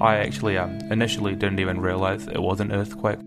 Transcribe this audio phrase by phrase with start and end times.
[0.00, 3.18] I actually um, initially didn't even realise it was an earthquake.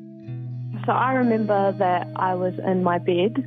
[0.86, 3.46] So I remember that I was in my bed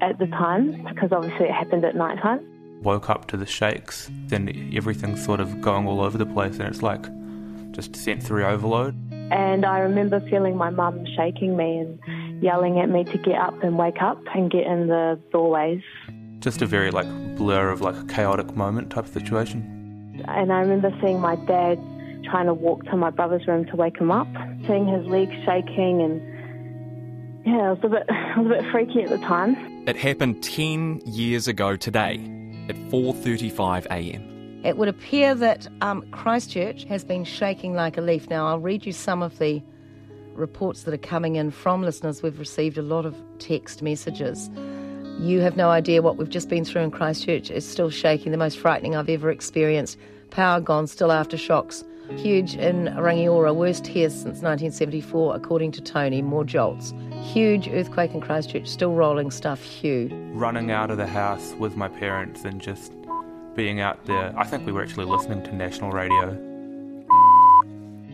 [0.00, 2.46] at the time because obviously it happened at night time.
[2.82, 6.62] Woke up to the shakes, then everything's sort of going all over the place, and
[6.62, 7.04] it's like
[7.72, 8.96] just sensory overload.
[9.30, 13.62] And I remember feeling my mum shaking me and yelling at me to get up
[13.62, 15.82] and wake up and get in the doorways.
[16.40, 20.24] Just a very like blur of like a chaotic moment type of situation.
[20.26, 21.78] And I remember seeing my dad
[22.24, 24.28] trying to walk to my brother's room to wake him up,
[24.66, 26.32] seeing his legs shaking and
[27.44, 29.56] yeah, it was a bit it was a bit freaky at the time.
[29.86, 32.14] It happened 10 years ago today
[32.68, 34.60] at 4:35 a.m.
[34.64, 38.30] It would appear that um, Christchurch has been shaking like a leaf.
[38.30, 39.60] Now, I'll read you some of the
[40.34, 42.22] reports that are coming in from listeners.
[42.22, 44.50] We've received a lot of text messages.
[45.18, 47.50] You have no idea what we've just been through in Christchurch.
[47.50, 49.98] It's still shaking, the most frightening I've ever experienced.
[50.30, 51.84] Power gone, still aftershocks.
[52.16, 56.22] Huge in Rangiora, worst here since 1974, according to Tony.
[56.22, 56.94] More jolts.
[57.22, 59.62] Huge earthquake in Christchurch, still rolling stuff.
[59.62, 60.08] Hugh.
[60.32, 62.92] Running out of the house with my parents and just
[63.54, 64.32] being out there.
[64.36, 66.38] I think we were actually listening to national radio.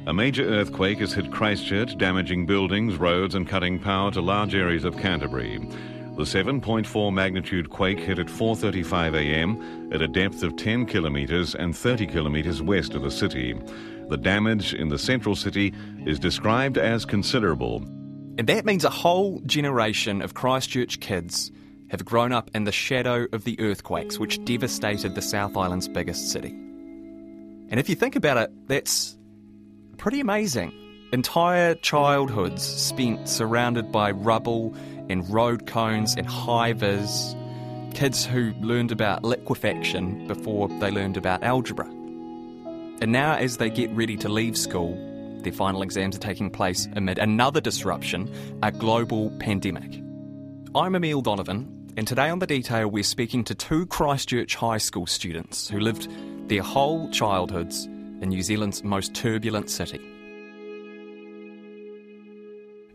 [0.07, 4.85] A major earthquake has hit Christchurch, damaging buildings, roads, and cutting power to large areas
[4.85, 5.69] of Canterbury.
[6.19, 9.93] The 7.4 magnitude quake hit at 4:35 a.m.
[9.93, 13.55] at a depth of 10 kilometers and 30 kilometers west of the city.
[14.09, 15.73] The damage in the central city
[16.07, 17.85] is described as considerable.
[18.37, 21.53] And that means a whole generation of Christchurch kids
[21.91, 26.33] have grown up in the shadow of the earthquakes which devastated the South Island's biggest
[26.33, 26.51] city.
[27.71, 29.17] And if you think about it, that's
[29.99, 30.73] pretty amazing.
[31.13, 34.75] Entire childhoods spent surrounded by rubble
[35.09, 36.29] and road cones and
[36.79, 37.35] vis.
[37.95, 41.87] Kids who learned about liquefaction before they learned about algebra.
[43.01, 44.97] And now, as they get ready to leave school,
[45.43, 48.31] their final exams are taking place amid another disruption,
[48.63, 50.03] a global pandemic.
[50.75, 55.07] I'm Emile Donovan, and today on The Detail, we're speaking to two Christchurch High School
[55.07, 56.09] students who lived
[56.49, 60.01] their whole childhoods in New Zealand's most turbulent city.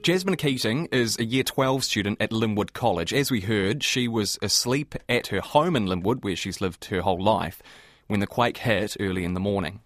[0.03, 3.13] Jasmine Keating is a Year 12 student at Linwood College.
[3.13, 6.99] As we heard, she was asleep at her home in Linwood, where she's lived her
[6.99, 7.63] whole life,
[8.07, 9.79] when the quake hit early in the morning.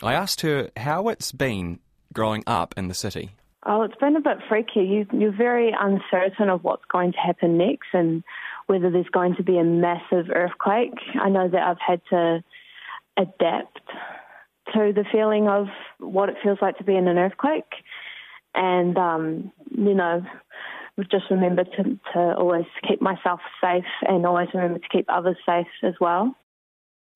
[0.00, 1.80] I asked her how it's been
[2.12, 3.34] growing up in the city.
[3.66, 4.84] Oh, it's been a bit freaky.
[4.84, 8.22] You, you're very uncertain of what's going to happen next and
[8.68, 10.94] whether there's going to be a massive earthquake.
[11.20, 12.44] I know that I've had to
[13.16, 13.80] adapt
[14.74, 15.66] to the feeling of
[15.98, 17.82] what it feels like to be in an earthquake.
[18.54, 20.24] And, um, you know,
[21.10, 25.66] just remember to, to always keep myself safe and always remember to keep others safe
[25.82, 26.34] as well.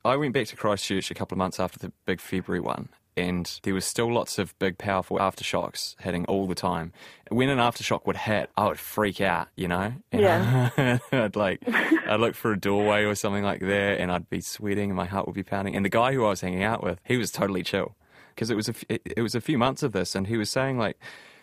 [0.05, 3.59] I went back to Christchurch a couple of months after the big February one, and
[3.65, 6.93] there was still lots of big, powerful aftershocks hitting all the time.
[7.31, 9.93] When an aftershock would hit, I would freak out, you know.
[10.13, 10.99] Yeah.
[11.13, 14.91] I'd like, I'd look for a doorway or something like that, and I'd be sweating,
[14.91, 15.75] and my heart would be pounding.
[15.75, 17.97] And the guy who I was hanging out with, he was totally chill,
[18.39, 20.51] because it was a, it, it was a few months of this, and he was
[20.51, 20.97] saying like.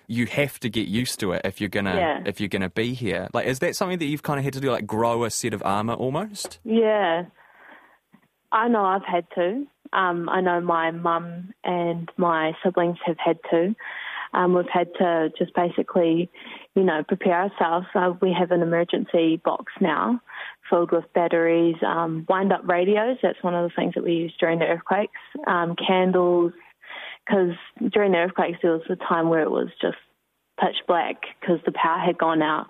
[0.07, 2.21] You have to get used to it if you're gonna Yeah.
[2.27, 3.27] if you're gonna be here.
[3.33, 5.51] Like, is that something that you've kind of had to do, like grow a set
[5.51, 6.59] of armor almost?
[6.63, 7.25] Yeah.
[8.51, 9.65] I know I've had to.
[9.93, 13.75] Um, I know my mum and my siblings have had to.
[14.35, 16.29] Um, we've had to just basically,
[16.75, 17.87] you know, prepare ourselves.
[17.95, 20.21] Uh, we have an emergency box now
[20.69, 23.17] filled with batteries, um, wind up radios.
[23.23, 25.19] That's one of the things that we use during the earthquakes.
[25.47, 26.53] Um, candles,
[27.25, 27.55] because
[27.91, 29.97] during the earthquakes there was a time where it was just
[30.59, 32.67] pitch black because the power had gone out.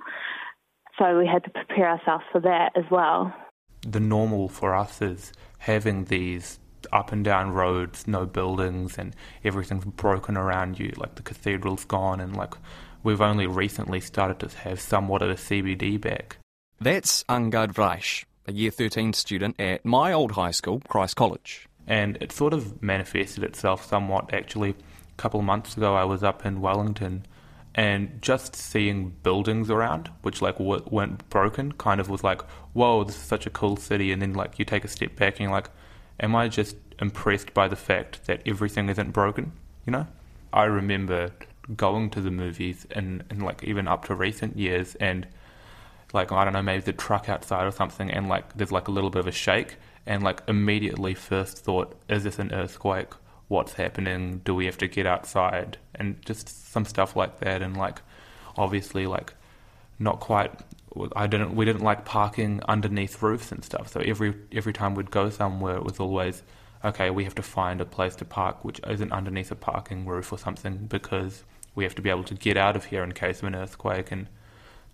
[0.97, 3.33] So we had to prepare ourselves for that as well.
[3.81, 6.59] The normal for us is having these
[6.91, 10.93] up and down roads, no buildings, and everything's broken around you.
[10.95, 12.55] Like the cathedral's gone, and like
[13.03, 16.37] we've only recently started to have somewhat of a CBD back.
[16.79, 21.67] That's Angad Reich, a Year 13 student at my old high school, Christ's College.
[21.88, 24.72] And it sort of manifested itself somewhat actually.
[24.72, 27.26] A couple months ago, I was up in Wellington,
[27.73, 32.41] and just seeing buildings around, which like w- weren't broken, kind of was like,
[32.73, 35.34] "Whoa, this is such a cool city." And then like you take a step back
[35.34, 35.70] and you're like,
[36.20, 39.52] "Am I just impressed by the fact that everything isn't broken?"
[39.85, 40.08] You know,
[40.52, 41.31] I remember
[41.76, 45.28] going to the movies and, and like even up to recent years and
[46.16, 48.91] like I don't know, maybe the truck outside or something, and like there's like a
[48.91, 49.76] little bit of a shake,
[50.06, 53.14] and like immediately first thought, is this an earthquake?
[53.47, 54.41] What's happening?
[54.44, 55.78] Do we have to get outside?
[55.94, 58.02] And just some stuff like that, and like
[58.58, 59.35] obviously like
[60.00, 60.52] not quite.
[61.16, 61.56] I didn't.
[61.56, 63.90] We didn't like parking underneath roofs and stuff.
[63.90, 66.41] So every every time we'd go somewhere, it was always
[66.85, 70.32] okay, we have to find a place to park which isn't underneath a parking roof
[70.32, 73.40] or something because we have to be able to get out of here in case
[73.40, 74.28] of an earthquake and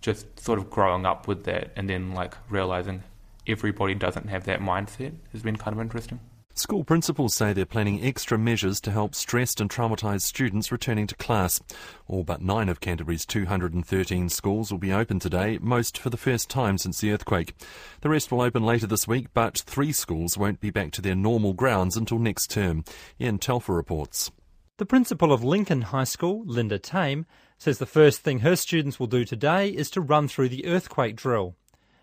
[0.02, 3.02] just sort of growing up with that and then like realizing
[3.46, 6.20] everybody doesn't have that mindset has been kind of interesting.
[6.54, 11.14] School principals say they're planning extra measures to help stressed and traumatised students returning to
[11.14, 11.62] class.
[12.06, 16.50] All but nine of Canterbury's 213 schools will be open today, most for the first
[16.50, 17.54] time since the earthquake.
[18.02, 21.14] The rest will open later this week, but three schools won't be back to their
[21.14, 22.84] normal grounds until next term.
[23.18, 24.30] Ian Telfer reports.
[24.78, 27.26] The principal of Lincoln High School, Linda Tame,
[27.58, 31.14] says the first thing her students will do today is to run through the earthquake
[31.14, 31.56] drill.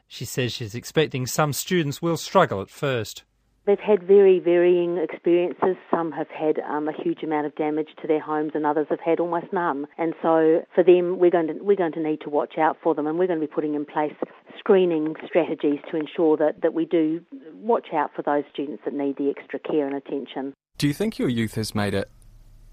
[0.07, 3.23] She says she's expecting some students will struggle at first.
[3.65, 5.77] They've had very varying experiences.
[5.89, 8.99] Some have had um, a huge amount of damage to their homes, and others have
[8.99, 9.87] had almost none.
[9.97, 12.93] And so, for them, we're going to we're going to need to watch out for
[12.93, 14.13] them, and we're going to be putting in place
[14.57, 17.21] screening strategies to ensure that that we do
[17.55, 20.53] watch out for those students that need the extra care and attention.
[20.77, 22.09] Do you think your youth has made it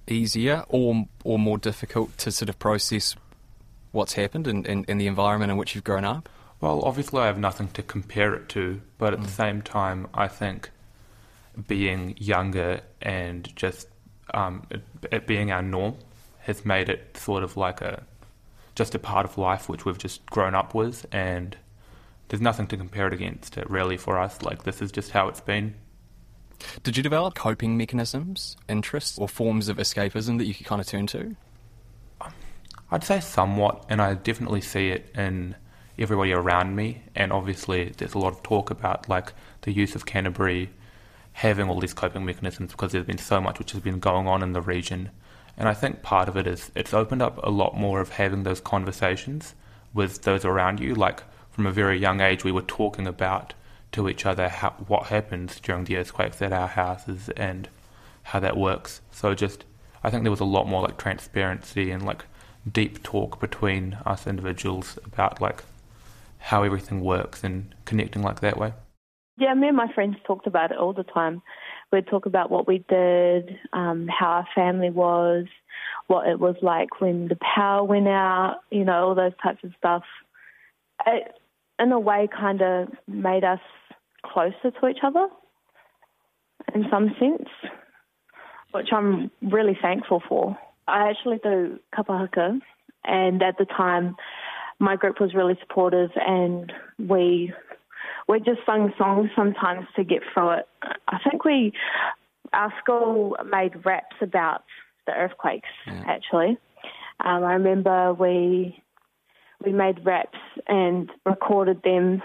[0.08, 3.17] easier or or more difficult to sort of process
[3.93, 6.29] what's happened and in, in, in, the environment in which you've grown up?
[6.61, 9.25] Well, obviously, I have nothing to compare it to, but at mm.
[9.25, 10.70] the same time, I think
[11.67, 13.88] being younger and just
[14.35, 15.97] um, it, it being our norm
[16.41, 18.02] has made it sort of like a
[18.75, 21.56] just a part of life which we've just grown up with, and
[22.29, 23.56] there's nothing to compare it against.
[23.56, 25.75] It really for us, like this is just how it's been.
[26.82, 30.87] Did you develop coping mechanisms, interests, or forms of escapism that you could kind of
[30.87, 31.37] turn to?
[32.91, 35.56] I'd say somewhat, and I definitely see it in
[35.99, 37.03] everybody around me.
[37.14, 39.32] And obviously, there's a lot of talk about like
[39.62, 40.70] the use of Canterbury
[41.32, 44.43] having all these coping mechanisms because there's been so much which has been going on
[44.43, 45.11] in the region.
[45.59, 48.43] And I think part of it is it's opened up a lot more of having
[48.43, 49.55] those conversations
[49.93, 50.94] with those around you.
[50.94, 53.55] Like from a very young age, we were talking about
[53.93, 57.69] to each other how, what happens during the earthquakes at our houses and
[58.25, 59.00] how that works.
[59.11, 59.65] So just,
[60.03, 62.25] I think there was a lot more like transparency and like
[62.71, 65.62] deep talk between us individuals about like
[66.38, 68.73] how everything works and connecting like that way.
[69.38, 71.43] Yeah, me and my friends talked about it all the time.
[71.93, 75.47] We'd talk about what we did, um, how our family was,
[76.06, 79.73] what it was like when the power went out, you know, all those types of
[79.79, 80.03] stuff.
[81.06, 81.35] It,
[81.78, 83.61] in a way, kind of made us
[84.25, 85.28] closer to each other
[86.75, 87.49] in some sense,
[88.73, 90.58] which I'm really thankful for.
[90.88, 92.58] I actually do kapa haka,
[93.05, 94.17] and at the time,
[94.78, 97.52] my group was really supportive, and we
[98.28, 100.69] we just sung songs sometimes to get through it.
[101.08, 101.73] I think we,
[102.52, 104.64] our school made raps about
[105.06, 105.69] the earthquakes.
[105.87, 106.02] Yeah.
[106.06, 106.58] Actually,
[107.25, 108.82] um, I remember we
[109.67, 112.23] we made raps and recorded them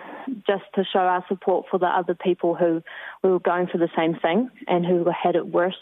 [0.48, 2.82] just to show our support for the other people who
[3.24, 5.74] were going through the same thing and who had it worse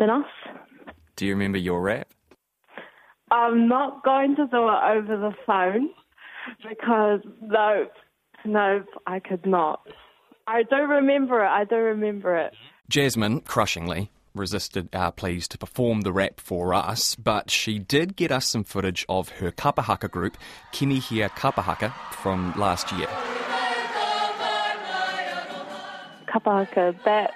[0.00, 0.26] than us.
[1.14, 2.08] Do you remember your rap?
[3.30, 5.90] I'm not going to do it over the phone
[6.68, 7.86] because no,
[8.44, 9.86] no, I could not.
[10.48, 11.48] I do remember it.
[11.48, 12.54] I do remember it.
[12.88, 18.32] Jasmine, crushingly, resisted our pleas to perform the rap for us, but she did get
[18.32, 20.36] us some footage of her kapa haka group,
[20.72, 23.08] Kimihia Kapa Haka, from last year.
[26.26, 27.34] Kapa haka, that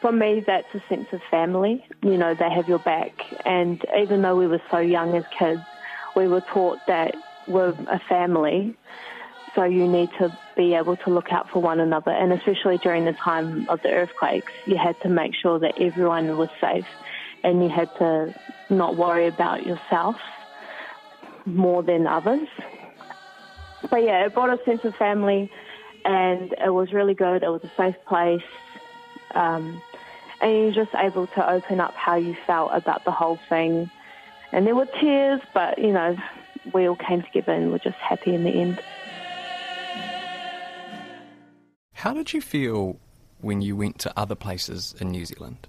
[0.00, 1.84] for me, that's a sense of family.
[2.02, 3.12] You know, they have your back,
[3.44, 5.60] and even though we were so young as kids,
[6.16, 7.14] we were taught that
[7.46, 8.76] we're a family
[9.54, 12.10] so you need to be able to look out for one another.
[12.10, 16.36] And especially during the time of the earthquakes, you had to make sure that everyone
[16.36, 16.84] was safe
[17.42, 18.34] and you had to
[18.68, 20.16] not worry about yourself
[21.46, 22.46] more than others.
[23.90, 25.50] But yeah, it brought a sense of family
[26.04, 27.42] and it was really good.
[27.42, 28.50] It was a safe place.
[29.34, 29.80] Um,
[30.42, 33.90] and you're just able to open up how you felt about the whole thing.
[34.52, 36.18] And there were tears, but you know,
[36.74, 38.78] we all came together and were just happy in the end.
[42.00, 42.96] How did you feel
[43.42, 45.68] when you went to other places in New Zealand?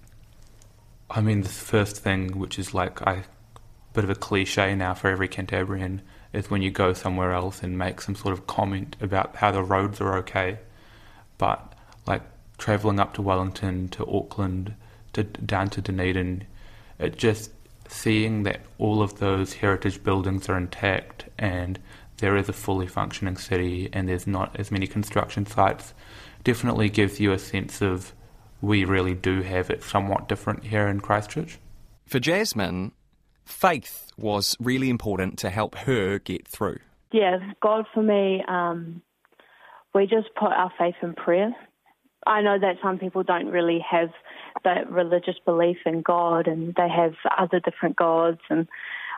[1.10, 3.26] I mean, the first thing, which is like a
[3.92, 6.00] bit of a cliche now for every Cantabrian,
[6.32, 9.62] is when you go somewhere else and make some sort of comment about how the
[9.62, 10.60] roads are okay.
[11.38, 11.74] But
[12.08, 12.22] like
[12.58, 14.76] travelling up to Wellington, to Auckland,
[15.12, 16.46] to down to Dunedin,
[16.98, 17.52] it just
[17.90, 21.78] seeing that all of those heritage buildings are intact and
[22.20, 25.94] there is a fully functioning city and there's not as many construction sites
[26.44, 28.14] definitely gives you a sense of
[28.62, 31.60] we really do have it somewhat different here in Christchurch.
[32.06, 32.92] For Jasmine,
[33.46, 36.80] faith was really important to help her get through.
[37.12, 39.02] Yeah, God for me, um,
[39.94, 41.54] we just put our faith in prayer.
[42.26, 44.10] I know that some people don't really have
[44.64, 48.68] that religious belief in God and they have other different gods and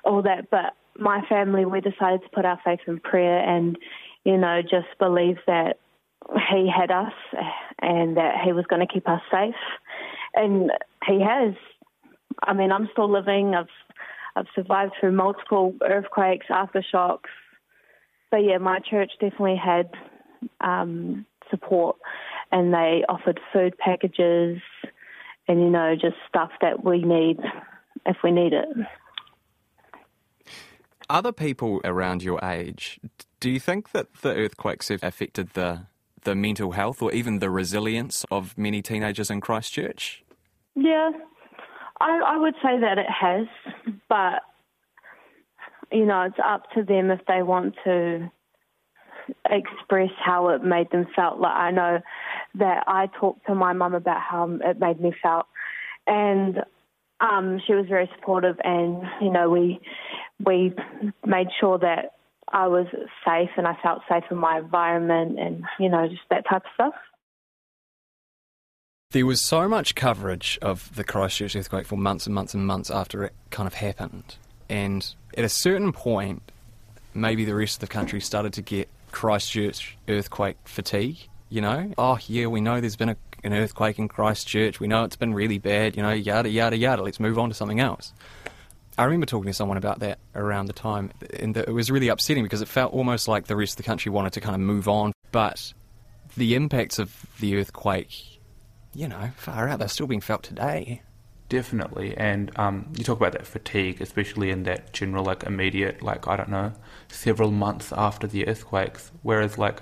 [0.05, 0.49] all that.
[0.49, 3.77] But my family, we decided to put our faith in prayer and,
[4.23, 5.77] you know, just believe that
[6.49, 7.13] He had us
[7.81, 9.55] and that He was going to keep us safe.
[10.33, 10.71] And
[11.07, 11.53] He has.
[12.43, 13.53] I mean, I'm still living.
[13.55, 13.67] I've
[14.35, 17.29] I've survived through multiple earthquakes, aftershocks.
[18.31, 19.91] But yeah, my church definitely had
[20.61, 21.97] um, support,
[22.51, 24.59] and they offered food packages,
[25.47, 27.37] and you know, just stuff that we need
[28.05, 28.67] if we need it.
[31.09, 32.99] Other people around your age,
[33.39, 35.85] do you think that the earthquakes have affected the
[36.23, 40.23] the mental health or even the resilience of many teenagers in Christchurch?
[40.75, 41.11] Yeah,
[41.99, 43.47] I, I would say that it has,
[44.09, 44.41] but
[45.91, 48.29] you know, it's up to them if they want to
[49.49, 51.39] express how it made them felt.
[51.39, 51.99] Like I know
[52.55, 55.45] that I talked to my mum about how it made me felt,
[56.07, 56.63] and
[57.21, 58.57] um, she was very supportive.
[58.63, 59.79] And you know, we
[60.43, 60.73] we
[61.25, 62.13] made sure that
[62.51, 62.87] I was
[63.25, 66.71] safe and I felt safe in my environment, and you know, just that type of
[66.73, 66.93] stuff.
[69.11, 72.89] There was so much coverage of the Christchurch earthquake for months and months and months
[72.89, 74.37] after it kind of happened.
[74.69, 75.07] And
[75.37, 76.41] at a certain point,
[77.13, 81.17] maybe the rest of the country started to get Christchurch earthquake fatigue.
[81.49, 84.79] You know, oh, yeah, we know there's been a, an earthquake in Christchurch.
[84.79, 87.03] We know it's been really bad, you know, yada, yada, yada.
[87.03, 88.13] Let's move on to something else.
[88.97, 92.43] I remember talking to someone about that around the time, and it was really upsetting
[92.43, 94.87] because it felt almost like the rest of the country wanted to kind of move
[94.87, 95.13] on.
[95.31, 95.73] But
[96.37, 98.33] the impacts of the earthquake
[98.93, 101.01] you know, far out, they're still being felt today.
[101.49, 106.27] Definitely, and um, you talk about that fatigue, especially in that general, like immediate, like
[106.27, 106.73] I don't know,
[107.09, 109.11] several months after the earthquakes.
[109.21, 109.81] Whereas, like,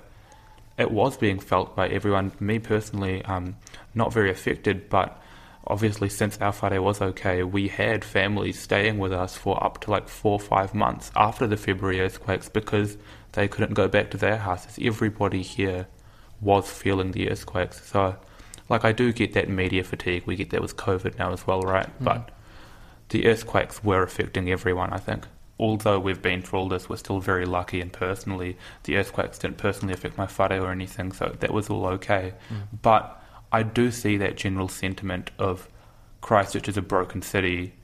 [0.76, 2.32] it was being felt by everyone.
[2.40, 3.56] Me personally, um,
[3.94, 5.22] not very affected, but
[5.66, 9.90] obviously since our whare was okay, we had families staying with us for up to
[9.90, 12.96] like four or five months after the February earthquakes because
[13.32, 14.78] they couldn't go back to their houses.
[14.80, 15.86] Everybody here
[16.40, 18.16] was feeling the earthquakes, so
[18.68, 20.24] like I do get that media fatigue.
[20.26, 21.86] We get that with COVID now as well, right?
[22.00, 22.04] Mm.
[22.04, 22.30] But
[23.10, 24.92] the earthquakes were affecting everyone.
[24.92, 25.26] I think.
[25.58, 27.80] Although we've been through all this, we're still very lucky.
[27.80, 31.86] And personally, the earthquakes didn't personally affect my whare or anything, so that was all
[31.86, 32.34] okay.
[32.50, 32.80] Mm.
[32.80, 33.21] But
[33.52, 35.68] I do see that general sentiment of
[36.22, 37.74] Christchurch is a broken city.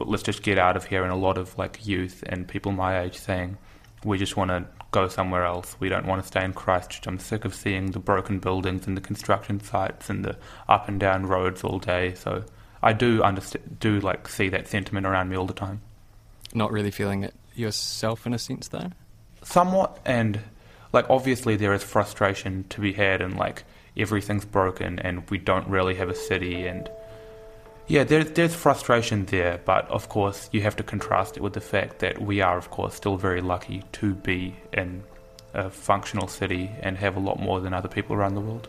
[0.00, 3.00] Let's just get out of here, and a lot of like youth and people my
[3.00, 3.58] age saying,
[4.04, 5.76] we just want to go somewhere else.
[5.78, 7.06] We don't want to stay in Christchurch.
[7.06, 10.36] I'm sick of seeing the broken buildings and the construction sites and the
[10.68, 12.14] up and down roads all day.
[12.14, 12.44] So
[12.82, 15.80] I do understand, do like see that sentiment around me all the time.
[16.52, 18.90] Not really feeling it yourself in a sense, though.
[19.42, 20.40] Somewhat, and
[20.92, 23.64] like obviously there is frustration to be had, and like
[23.96, 26.88] everything's broken, and we don't really have a city, and
[27.86, 31.60] yeah, there's there's frustration there, but of course you have to contrast it with the
[31.60, 35.02] fact that we are, of course, still very lucky to be in
[35.54, 38.68] a functional city and have a lot more than other people around the world.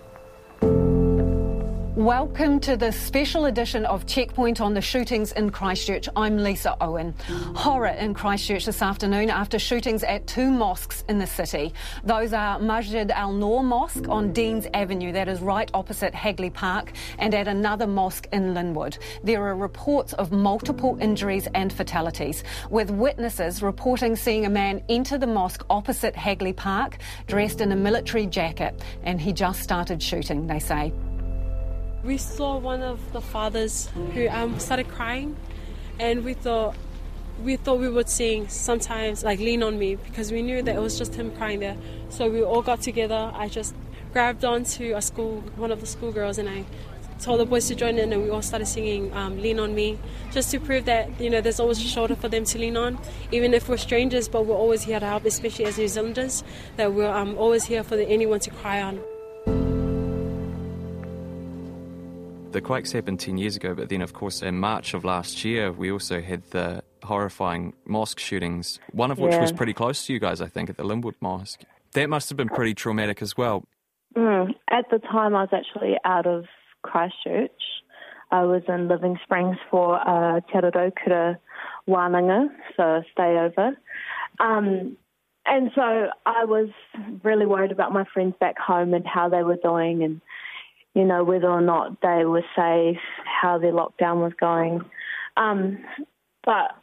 [1.96, 6.10] Welcome to this special edition of Checkpoint on the shootings in Christchurch.
[6.16, 7.14] I'm Lisa Owen.
[7.54, 11.72] Horror in Christchurch this afternoon after shootings at two mosques in the city.
[12.04, 16.94] Those are Masjid Al Noor Mosque on Deans Avenue, that is right opposite Hagley Park,
[17.20, 18.98] and at another mosque in Linwood.
[19.24, 25.20] There are reports of multiple injuries and fatalities, with witnesses reporting seeing a man enter
[25.20, 26.98] the mosque opposite Hagley Park
[27.28, 30.92] dressed in a military jacket, and he just started shooting, they say.
[32.04, 35.38] We saw one of the fathers who um, started crying,
[36.00, 36.76] and we thought
[37.42, 40.82] we thought we would sing sometimes like lean on me because we knew that it
[40.82, 41.78] was just him crying there.
[42.10, 43.32] So we all got together.
[43.34, 43.74] I just
[44.12, 46.66] grabbed onto a school, one of the schoolgirls, and I
[47.20, 49.98] told the boys to join in, and we all started singing um, "Lean on Me,"
[50.34, 53.00] just to prove that you know there's always a shoulder for them to lean on,
[53.32, 54.28] even if we're strangers.
[54.28, 56.44] But we're always here to help, especially as New Zealanders.
[56.76, 59.02] That we're um, always here for the, anyone to cry on.
[62.54, 65.72] The quakes happened 10 years ago, but then, of course, in March of last year,
[65.72, 69.42] we also had the horrifying mosque shootings, one of which yeah.
[69.42, 71.64] was pretty close to you guys, I think, at the Linwood Mosque.
[71.94, 73.66] That must have been pretty traumatic as well.
[74.16, 74.54] Mm.
[74.70, 76.46] At the time, I was actually out of
[76.84, 77.52] Christchurch.
[78.32, 81.38] I was in Living Springs for a uh, Te Arorokura
[81.88, 83.78] Wānanga, so stay over.
[84.40, 84.98] Um,
[85.46, 86.70] and so I was
[87.24, 90.22] really worried about my friends back home and how they were doing and
[90.94, 94.82] you know, whether or not they were safe, how their lockdown was going.
[95.38, 95.80] Um,
[96.46, 96.76] but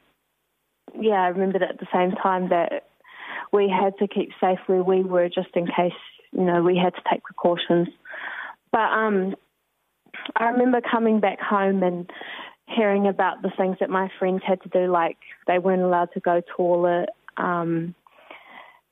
[0.98, 2.88] yeah, I remembered at the same time that
[3.52, 5.92] we had to keep safe where we were just in case,
[6.32, 7.88] you know, we had to take precautions.
[8.72, 9.34] But um,
[10.36, 12.10] I remember coming back home and
[12.66, 16.20] hearing about the things that my friends had to do, like they weren't allowed to
[16.20, 17.94] go toilet, um,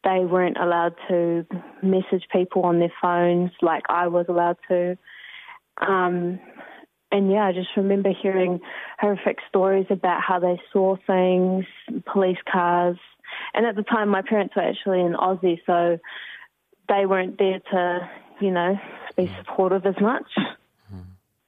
[0.05, 1.45] they weren't allowed to
[1.83, 4.97] message people on their phones like I was allowed to.
[5.81, 6.39] Um,
[7.11, 8.61] and yeah, I just remember hearing
[8.99, 11.65] horrific stories about how they saw things,
[12.13, 12.97] police cars.
[13.55, 15.99] And at the time, my parents were actually in Aussie, so
[16.89, 18.79] they weren't there to, you know,
[19.17, 20.27] be supportive as much.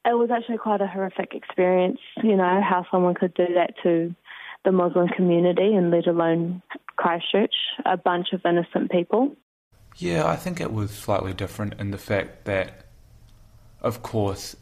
[0.05, 4.15] It was actually quite a horrific experience, you know, how someone could do that to
[4.65, 6.63] the Muslim community and let alone
[7.01, 7.55] Christchurch,
[7.87, 9.35] a bunch of innocent people.
[9.97, 12.87] Yeah, I think it was slightly different in the fact that,
[13.81, 14.55] of course,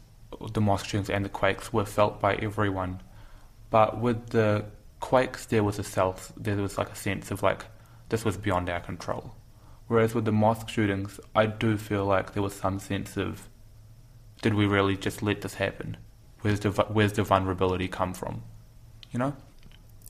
[0.53, 3.01] the mosque shootings and the quakes were felt by everyone,
[3.69, 4.65] but with the
[5.01, 7.65] quakes there was a self, there was like a sense of like
[8.07, 9.35] this was beyond our control.
[9.87, 13.49] Whereas with the mosque shootings, I do feel like there was some sense of
[14.41, 15.97] did we really just let this happen?
[16.41, 18.43] Where's the where's the vulnerability come from?
[19.11, 19.35] You know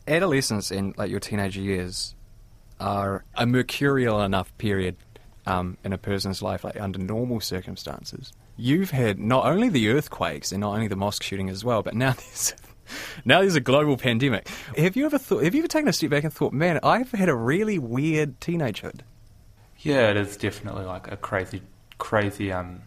[0.09, 2.15] adolescence and like your teenage years
[2.79, 4.95] are a mercurial enough period
[5.45, 8.31] um, in a person's life, like under normal circumstances.
[8.57, 11.95] You've had not only the earthquakes and not only the mosque shooting as well, but
[11.95, 12.53] now there's
[13.25, 14.47] now there's a global pandemic.
[14.77, 15.43] Have you ever thought?
[15.43, 18.39] Have you ever taken a step back and thought, man, I've had a really weird
[18.39, 19.01] teenagehood?
[19.79, 21.61] Yeah, it is definitely like a crazy,
[21.97, 22.81] crazy um,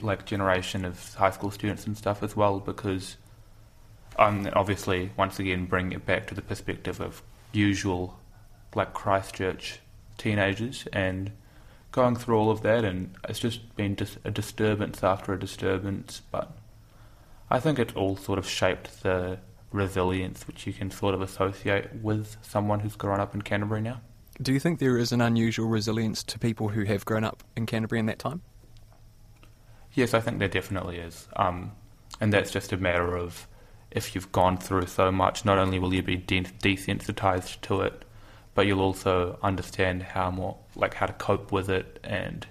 [0.00, 3.16] like generation of high school students and stuff as well because
[4.18, 8.18] um, obviously, once again, bring it back to the perspective of usual,
[8.74, 9.80] like Christchurch
[10.18, 11.32] teenagers, and
[11.92, 16.22] going through all of that, and it's just been dis- a disturbance after a disturbance.
[16.30, 16.50] But
[17.50, 19.38] I think it's all sort of shaped the
[19.72, 24.00] resilience which you can sort of associate with someone who's grown up in Canterbury now.
[24.42, 27.66] Do you think there is an unusual resilience to people who have grown up in
[27.66, 28.42] Canterbury in that time?
[29.92, 31.28] Yes, I think there definitely is.
[31.36, 31.72] Um,
[32.20, 33.46] and that's just a matter of
[33.90, 38.04] if you've gone through so much, not only will you be de- desensitized to it,
[38.60, 42.46] but you'll also understand how more like how to cope with it, and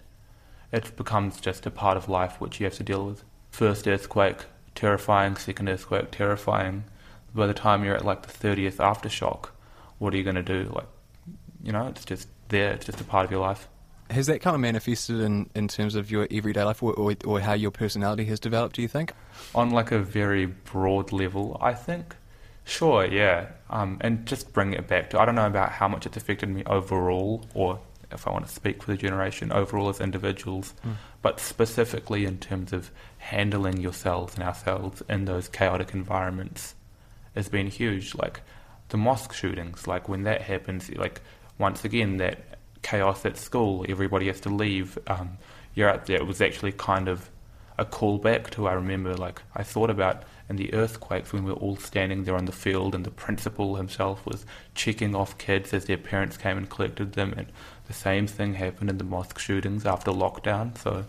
[0.71, 3.23] it becomes just a part of life which you have to deal with.
[3.51, 5.35] First earthquake, terrifying.
[5.35, 6.85] Second earthquake, terrifying.
[7.35, 9.49] By the time you're at like the thirtieth aftershock,
[9.99, 10.71] what are you going to do?
[10.73, 10.87] Like,
[11.61, 12.73] you know, it's just there.
[12.73, 13.69] It's just a part of your life.
[14.09, 17.39] Has that kind of manifested in, in terms of your everyday life or, or, or
[17.39, 19.13] how your personality has developed, do you think?
[19.53, 22.15] On like a very broad level, I think.
[22.65, 23.47] Sure, yeah.
[23.69, 26.49] Um, and just bring it back to, I don't know about how much it's affected
[26.49, 27.79] me overall, or
[28.11, 30.95] if I want to speak for the generation, overall as individuals, mm.
[31.21, 36.75] but specifically in terms of handling yourselves and ourselves in those chaotic environments
[37.35, 38.15] has been huge.
[38.15, 38.41] Like
[38.89, 41.21] the mosque shootings, like when that happens, like
[41.57, 43.85] once again, that chaos at school.
[43.87, 44.97] Everybody has to leave.
[45.07, 45.37] Um,
[45.75, 46.17] you're out there.
[46.17, 47.29] It was actually kind of
[47.79, 51.57] a callback to I remember like I thought about in the earthquakes when we were
[51.57, 55.85] all standing there on the field and the principal himself was checking off kids as
[55.85, 57.47] their parents came and collected them and
[57.87, 61.05] the same thing happened in the mosque shootings after lockdown so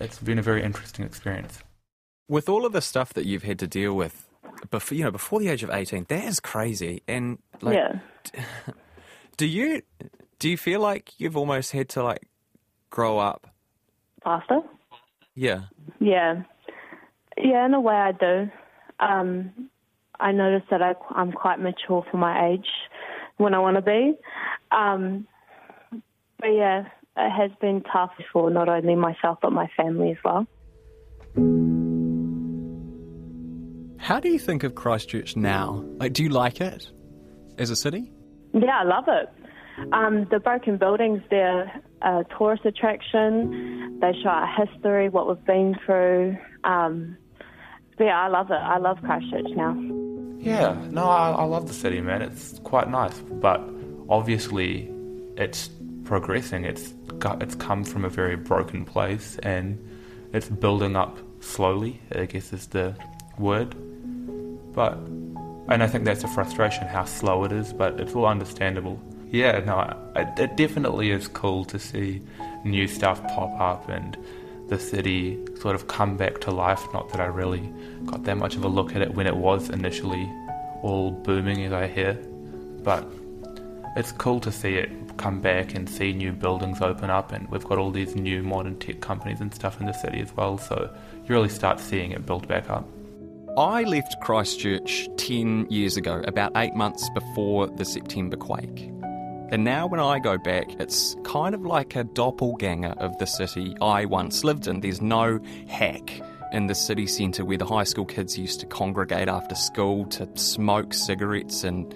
[0.00, 1.62] it's been a very interesting experience.
[2.28, 4.28] With all of the stuff that you've had to deal with
[4.70, 7.98] before you know before the age of 18 that is crazy and like yeah.
[9.36, 9.82] do you
[10.38, 12.28] do you feel like you've almost had to like
[12.90, 13.48] grow up
[14.22, 14.60] faster?
[15.40, 15.60] Yeah.
[16.00, 16.42] Yeah.
[17.38, 18.50] Yeah, in a way I do.
[19.00, 19.70] Um,
[20.20, 22.66] I notice that I, am quite mature for my age
[23.38, 24.12] when I want to be.
[24.70, 25.26] Um,
[26.38, 26.84] but yeah,
[27.16, 30.46] it has been tough for not only myself but my family as well.
[33.98, 35.82] How do you think of Christchurch now?
[35.96, 36.90] Like, do you like it
[37.56, 38.12] as a city?
[38.52, 39.30] Yeah, I love it.
[39.94, 43.98] Um, the broken buildings, they're a tourist attraction.
[44.00, 46.36] They show our history, what we've been through.
[46.64, 47.16] Um,
[47.98, 48.54] yeah, I love it.
[48.54, 49.76] I love Christchurch now.
[50.38, 52.22] Yeah, no, I, I love the city, man.
[52.22, 53.60] It's quite nice, but
[54.08, 54.90] obviously,
[55.36, 55.68] it's
[56.04, 56.64] progressing.
[56.64, 59.78] It's got, it's come from a very broken place, and
[60.32, 62.00] it's building up slowly.
[62.14, 62.96] I guess is the
[63.38, 63.74] word.
[64.72, 67.74] But, and I think that's a frustration how slow it is.
[67.74, 68.98] But it's all understandable
[69.30, 72.22] yeah, no, it, it definitely is cool to see
[72.64, 74.16] new stuff pop up and
[74.68, 76.80] the city sort of come back to life.
[76.92, 77.72] Not that I really
[78.06, 80.30] got that much of a look at it when it was initially
[80.82, 82.14] all booming, as I hear,
[82.82, 83.06] but
[83.96, 87.64] it's cool to see it come back and see new buildings open up, and we've
[87.64, 90.56] got all these new modern tech companies and stuff in the city as well.
[90.56, 90.90] So
[91.24, 92.88] you really start seeing it build back up.
[93.58, 98.90] I left Christchurch 10 years ago, about eight months before the September quake.
[99.50, 103.74] And now, when I go back, it's kind of like a doppelganger of the city
[103.82, 104.78] I once lived in.
[104.78, 109.26] There's no hack in the city centre where the high school kids used to congregate
[109.28, 111.92] after school to smoke cigarettes and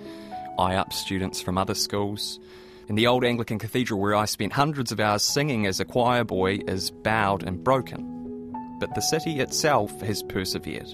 [0.58, 2.40] eye up students from other schools.
[2.88, 6.24] And the old Anglican cathedral where I spent hundreds of hours singing as a choir
[6.24, 8.52] boy is bowed and broken.
[8.80, 10.88] But the city itself has persevered.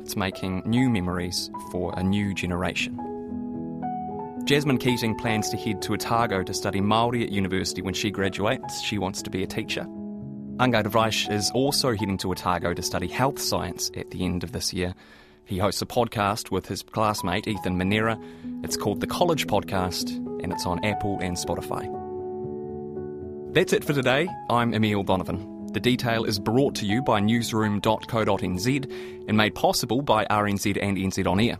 [0.00, 3.11] It's making new memories for a new generation.
[4.44, 8.80] Jasmine Keating plans to head to Otago to study Māori at university when she graduates.
[8.82, 9.84] She wants to be a teacher.
[10.56, 14.50] Angad Reisch is also heading to Otago to study health science at the end of
[14.50, 14.94] this year.
[15.44, 18.18] He hosts a podcast with his classmate Ethan Manera.
[18.64, 20.10] It's called The College Podcast
[20.42, 21.88] and it's on Apple and Spotify.
[23.54, 24.28] That's it for today.
[24.50, 25.68] I'm Emile Donovan.
[25.72, 28.92] The detail is brought to you by newsroom.co.nz
[29.28, 31.58] and made possible by RNZ and NZ On Air.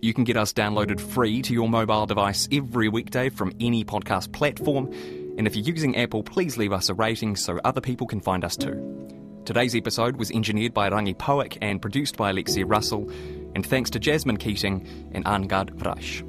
[0.00, 4.32] You can get us downloaded free to your mobile device every weekday from any podcast
[4.32, 4.90] platform.
[5.36, 8.44] And if you're using Apple, please leave us a rating so other people can find
[8.44, 9.42] us too.
[9.44, 13.10] Today's episode was engineered by Rangi Poick and produced by Alexia Russell.
[13.54, 16.24] And thanks to Jasmine Keating and Angad Vraish.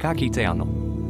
[0.00, 1.03] Ka ki te ano.